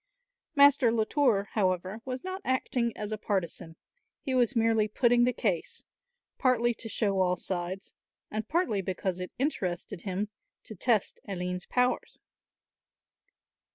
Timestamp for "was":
2.05-2.23, 4.33-4.55